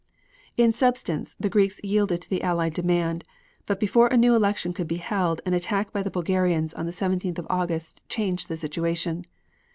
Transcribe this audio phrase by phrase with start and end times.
[0.57, 3.23] In substance, the Greeks yielded to the Allied demand,
[3.67, 6.91] but before a new election could be held an attack by the Bulgarians on the
[6.91, 9.25] 17th of August changed the situation.